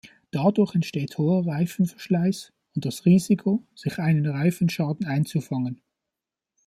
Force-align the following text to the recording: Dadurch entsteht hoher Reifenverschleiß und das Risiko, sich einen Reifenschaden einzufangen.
Dadurch 0.31 0.73
entsteht 0.73 1.19
hoher 1.19 1.45
Reifenverschleiß 1.45 2.53
und 2.73 2.85
das 2.85 3.05
Risiko, 3.05 3.67
sich 3.75 3.99
einen 3.99 4.25
Reifenschaden 4.25 5.05
einzufangen. 5.05 5.79